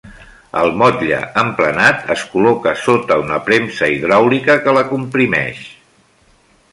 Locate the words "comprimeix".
4.95-5.65